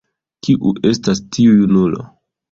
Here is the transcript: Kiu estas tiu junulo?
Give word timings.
Kiu 0.45 0.71
estas 0.91 1.21
tiu 1.35 1.51
junulo? 1.59 2.01